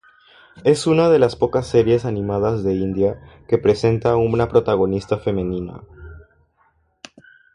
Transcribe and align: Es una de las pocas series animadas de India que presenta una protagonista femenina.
Es 0.63 0.87
una 0.87 1.09
de 1.09 1.19
las 1.19 1.35
pocas 1.35 1.67
series 1.67 2.05
animadas 2.05 2.63
de 2.63 2.73
India 2.73 3.21
que 3.47 3.59
presenta 3.59 4.15
una 4.15 4.49
protagonista 4.49 5.19
femenina. 5.19 5.83